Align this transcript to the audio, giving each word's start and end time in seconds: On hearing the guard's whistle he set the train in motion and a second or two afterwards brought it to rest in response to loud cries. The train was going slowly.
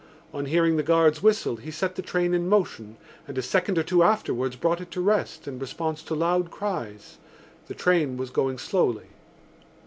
On 0.33 0.45
hearing 0.45 0.77
the 0.77 0.81
guard's 0.81 1.21
whistle 1.21 1.57
he 1.57 1.69
set 1.69 1.93
the 1.93 2.01
train 2.01 2.33
in 2.33 2.49
motion 2.49 2.97
and 3.27 3.37
a 3.37 3.43
second 3.43 3.77
or 3.77 3.83
two 3.83 4.01
afterwards 4.01 4.55
brought 4.55 4.81
it 4.81 4.89
to 4.89 4.99
rest 4.99 5.47
in 5.47 5.59
response 5.59 6.01
to 6.05 6.15
loud 6.15 6.49
cries. 6.49 7.19
The 7.67 7.75
train 7.75 8.17
was 8.17 8.31
going 8.31 8.57
slowly. 8.57 9.05